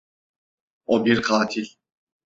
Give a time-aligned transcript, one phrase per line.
[0.85, 1.73] O bir katil!